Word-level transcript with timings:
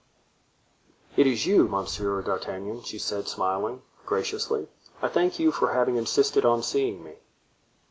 "It 1.15 1.27
is 1.27 1.45
you, 1.45 1.67
Monsieur 1.67 2.23
D'Artagnan," 2.23 2.81
she 2.81 2.97
said, 2.97 3.27
smiling 3.27 3.83
graciously; 4.03 4.67
"I 4.99 5.07
thank 5.07 5.37
you 5.37 5.51
for 5.51 5.73
having 5.75 5.95
insisted 5.95 6.43
on 6.43 6.63
seeing 6.63 7.03
me." 7.03 7.17